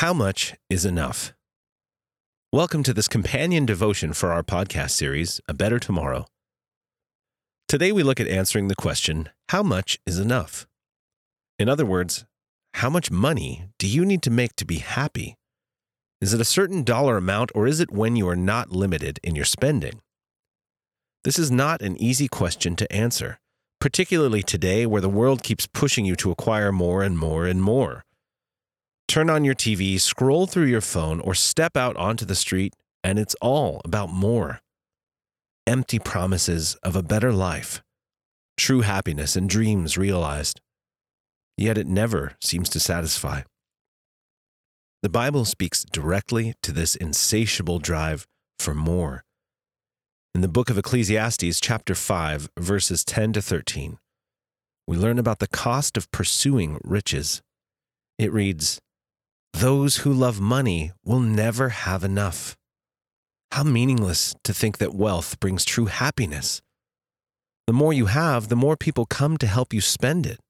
[0.00, 1.34] How much is enough?
[2.54, 6.24] Welcome to this companion devotion for our podcast series, A Better Tomorrow.
[7.68, 10.66] Today we look at answering the question How much is enough?
[11.58, 12.24] In other words,
[12.72, 15.36] how much money do you need to make to be happy?
[16.22, 19.36] Is it a certain dollar amount or is it when you are not limited in
[19.36, 20.00] your spending?
[21.24, 23.38] This is not an easy question to answer,
[23.82, 28.06] particularly today where the world keeps pushing you to acquire more and more and more.
[29.10, 33.18] Turn on your TV, scroll through your phone, or step out onto the street, and
[33.18, 34.60] it's all about more.
[35.66, 37.82] Empty promises of a better life,
[38.56, 40.60] true happiness, and dreams realized.
[41.56, 43.42] Yet it never seems to satisfy.
[45.02, 48.28] The Bible speaks directly to this insatiable drive
[48.60, 49.24] for more
[50.32, 53.98] in the book of Ecclesiastes, chapter 5, verses 10 to 13,
[54.86, 57.42] we learn about the cost of pursuing riches.
[58.16, 58.78] It reads,
[59.52, 62.56] Those who love money will never have enough.
[63.52, 66.62] How meaningless to think that wealth brings true happiness.
[67.66, 70.40] The more you have, the more people come to help you spend it.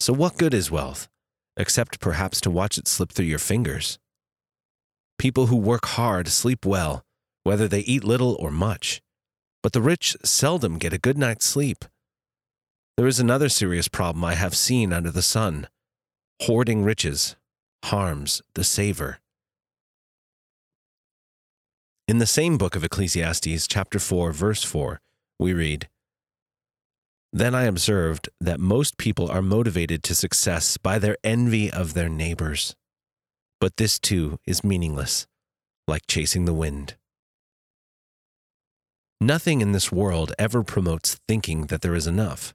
[0.00, 1.08] So, what good is wealth,
[1.56, 3.98] except perhaps to watch it slip through your fingers?
[5.18, 7.02] People who work hard sleep well,
[7.44, 9.00] whether they eat little or much
[9.64, 11.86] but the rich seldom get a good night's sleep.
[12.98, 15.68] There is another serious problem I have seen under the sun
[16.42, 17.34] hoarding riches
[17.84, 19.18] harms the saver.
[22.08, 25.00] In the same book of Ecclesiastes, chapter 4, verse 4,
[25.38, 25.88] we read
[27.32, 32.08] Then I observed that most people are motivated to success by their envy of their
[32.08, 32.74] neighbors.
[33.60, 35.26] But this too is meaningless,
[35.86, 36.96] like chasing the wind.
[39.20, 42.54] Nothing in this world ever promotes thinking that there is enough.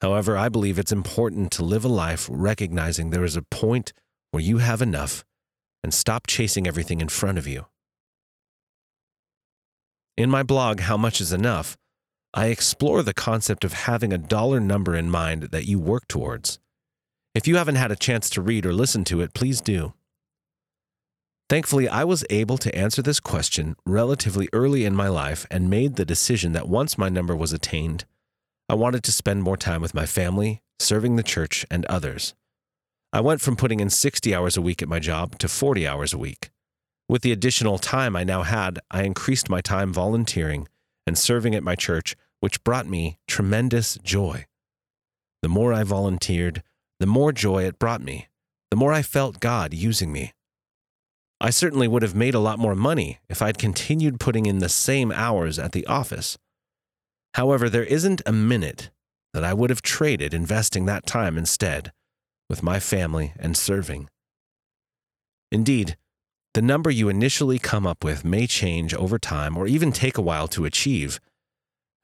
[0.00, 3.94] However, I believe it's important to live a life recognizing there is a point
[4.34, 5.24] where you have enough
[5.84, 7.66] and stop chasing everything in front of you.
[10.16, 11.76] In my blog, How Much is Enough,
[12.34, 16.58] I explore the concept of having a dollar number in mind that you work towards.
[17.32, 19.94] If you haven't had a chance to read or listen to it, please do.
[21.48, 25.94] Thankfully, I was able to answer this question relatively early in my life and made
[25.94, 28.04] the decision that once my number was attained,
[28.68, 32.34] I wanted to spend more time with my family, serving the church, and others.
[33.14, 36.12] I went from putting in 60 hours a week at my job to 40 hours
[36.12, 36.50] a week.
[37.08, 40.66] With the additional time I now had, I increased my time volunteering
[41.06, 44.46] and serving at my church, which brought me tremendous joy.
[45.42, 46.64] The more I volunteered,
[46.98, 48.26] the more joy it brought me,
[48.72, 50.32] the more I felt God using me.
[51.40, 54.68] I certainly would have made a lot more money if I'd continued putting in the
[54.68, 56.36] same hours at the office.
[57.34, 58.90] However, there isn't a minute
[59.32, 61.92] that I would have traded investing that time instead
[62.54, 64.08] with my family and serving.
[65.50, 65.96] Indeed,
[66.52, 70.22] the number you initially come up with may change over time or even take a
[70.22, 71.18] while to achieve.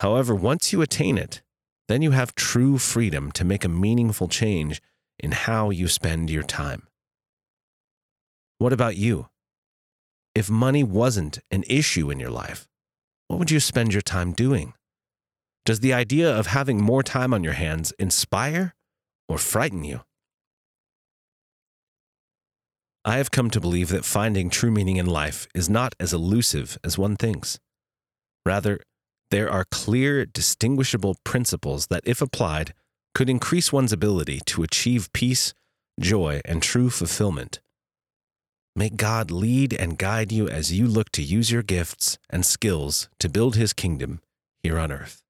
[0.00, 1.40] However, once you attain it,
[1.86, 4.82] then you have true freedom to make a meaningful change
[5.20, 6.88] in how you spend your time.
[8.58, 9.28] What about you?
[10.34, 12.66] If money wasn't an issue in your life,
[13.28, 14.74] what would you spend your time doing?
[15.64, 18.74] Does the idea of having more time on your hands inspire
[19.28, 20.00] or frighten you?
[23.04, 26.76] I have come to believe that finding true meaning in life is not as elusive
[26.84, 27.58] as one thinks.
[28.44, 28.80] Rather,
[29.30, 32.74] there are clear, distinguishable principles that, if applied,
[33.14, 35.54] could increase one's ability to achieve peace,
[35.98, 37.60] joy, and true fulfillment.
[38.76, 43.08] May God lead and guide you as you look to use your gifts and skills
[43.18, 44.20] to build his kingdom
[44.62, 45.22] here on earth.